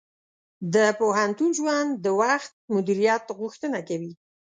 [0.73, 4.13] د پوهنتون ژوند د وخت مدیریت غوښتنه کوي.